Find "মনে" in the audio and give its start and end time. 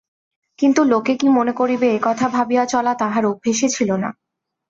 1.29-1.53